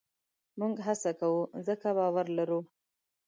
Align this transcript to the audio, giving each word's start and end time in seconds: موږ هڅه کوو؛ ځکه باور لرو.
موږ 0.59 0.75
هڅه 0.85 1.11
کوو؛ 1.19 1.41
ځکه 1.67 1.89
باور 1.97 2.25
لرو. 2.37 2.59